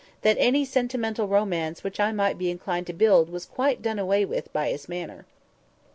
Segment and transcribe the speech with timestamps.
[0.23, 4.25] that any sentimental romance which I might be inclined to build was quite done away
[4.25, 5.27] with by his manner.